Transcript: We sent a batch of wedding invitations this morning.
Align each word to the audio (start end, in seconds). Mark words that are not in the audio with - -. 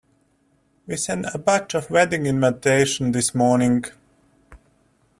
We 0.87 0.95
sent 0.97 1.27
a 1.31 1.37
batch 1.37 1.75
of 1.75 1.91
wedding 1.91 2.25
invitations 2.25 3.13
this 3.13 3.35
morning. 3.35 3.83